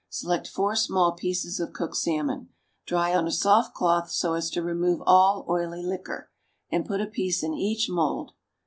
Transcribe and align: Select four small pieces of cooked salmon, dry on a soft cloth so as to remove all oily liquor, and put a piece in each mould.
Select 0.09 0.47
four 0.47 0.75
small 0.75 1.11
pieces 1.11 1.59
of 1.59 1.73
cooked 1.73 1.95
salmon, 1.95 2.49
dry 2.87 3.13
on 3.15 3.27
a 3.27 3.31
soft 3.31 3.75
cloth 3.75 4.09
so 4.09 4.33
as 4.33 4.49
to 4.49 4.63
remove 4.63 5.03
all 5.05 5.45
oily 5.47 5.83
liquor, 5.83 6.31
and 6.71 6.87
put 6.87 7.01
a 7.01 7.05
piece 7.05 7.43
in 7.43 7.53
each 7.53 7.87
mould. 7.87 8.31